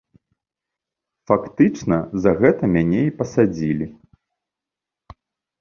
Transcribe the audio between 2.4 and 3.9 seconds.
гэта мяне і пасадзілі.